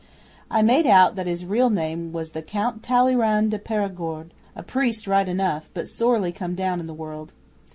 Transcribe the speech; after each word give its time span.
I 0.49 0.63
made 0.63 0.87
out 0.87 1.15
that 1.15 1.27
his 1.27 1.45
real 1.45 1.69
name 1.69 2.11
was 2.11 2.31
the 2.31 2.41
Count 2.41 2.81
Talleyrand 2.81 3.51
de 3.51 3.59
Perigord 3.59 4.31
a 4.55 4.63
priest 4.63 5.05
right 5.05 5.29
enough, 5.29 5.69
but 5.75 5.87
sorely 5.87 6.31
come 6.31 6.55
down 6.55 6.79
in 6.79 6.87
the 6.87 6.93
world. 6.95 7.33